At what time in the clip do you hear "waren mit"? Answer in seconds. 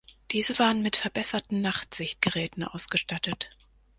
0.57-0.95